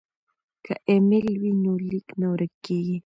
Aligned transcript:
که 0.65 0.73
ایمیل 0.89 1.27
وي 1.41 1.51
نو 1.63 1.73
لیک 1.89 2.07
نه 2.19 2.27
ورک 2.31 2.51
کیږي. 2.65 2.97